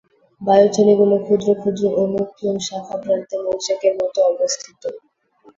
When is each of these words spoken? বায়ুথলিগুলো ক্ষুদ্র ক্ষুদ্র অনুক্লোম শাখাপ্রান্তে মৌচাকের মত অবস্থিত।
বায়ুথলিগুলো 0.41 1.15
ক্ষুদ্র 1.25 1.47
ক্ষুদ্র 1.59 1.83
অনুক্লোম 2.03 2.55
শাখাপ্রান্তে 2.67 3.35
মৌচাকের 3.43 3.93
মত 3.99 4.15
অবস্থিত। 4.31 4.81